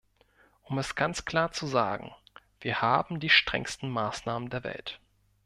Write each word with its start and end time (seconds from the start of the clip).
Um 0.63 0.79
es 0.79 0.95
ganz 0.95 1.25
klar 1.25 1.51
zu 1.51 1.67
sagen, 1.67 2.11
wir 2.59 2.81
haben 2.81 3.19
die 3.19 3.29
strengsten 3.29 3.91
Maßnahmen 3.91 4.49
der 4.49 4.63
Welt. 4.63 4.99